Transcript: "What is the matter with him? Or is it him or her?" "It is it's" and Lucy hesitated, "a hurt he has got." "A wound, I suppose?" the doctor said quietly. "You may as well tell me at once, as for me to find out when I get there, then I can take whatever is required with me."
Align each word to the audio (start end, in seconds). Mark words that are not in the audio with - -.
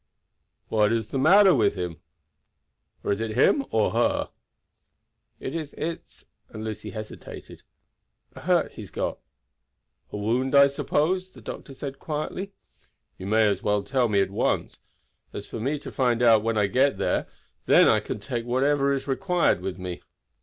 "What 0.69 0.91
is 0.91 1.09
the 1.09 1.19
matter 1.19 1.53
with 1.53 1.75
him? 1.75 1.97
Or 3.03 3.11
is 3.11 3.19
it 3.19 3.37
him 3.37 3.63
or 3.69 3.91
her?" 3.91 4.29
"It 5.39 5.53
is 5.53 5.75
it's" 5.77 6.25
and 6.49 6.63
Lucy 6.63 6.89
hesitated, 6.89 7.61
"a 8.33 8.39
hurt 8.39 8.71
he 8.71 8.81
has 8.81 8.89
got." 8.89 9.19
"A 10.11 10.17
wound, 10.17 10.55
I 10.55 10.65
suppose?" 10.65 11.29
the 11.29 11.39
doctor 11.39 11.75
said 11.75 11.99
quietly. 11.99 12.51
"You 13.19 13.27
may 13.27 13.47
as 13.47 13.61
well 13.61 13.83
tell 13.83 14.07
me 14.09 14.21
at 14.21 14.31
once, 14.31 14.79
as 15.33 15.45
for 15.45 15.59
me 15.59 15.77
to 15.77 15.91
find 15.91 16.23
out 16.23 16.41
when 16.41 16.57
I 16.57 16.65
get 16.65 16.97
there, 16.97 17.27
then 17.67 17.87
I 17.87 17.99
can 17.99 18.19
take 18.19 18.43
whatever 18.47 18.91
is 18.91 19.07
required 19.07 19.61
with 19.61 19.77
me." 19.77 20.01